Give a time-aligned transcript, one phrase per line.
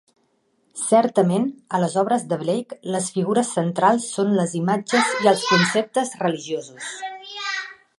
[0.83, 1.45] Certament,
[1.77, 6.95] a les obres de Blake les figures centrals són les imatges i els conceptes religiosos.